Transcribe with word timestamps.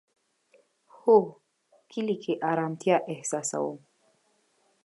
هو، 0.95 1.17
کلی 1.91 2.15
کی 2.23 2.33
ارامتیا 2.51 2.97
احساسوم 3.11 3.77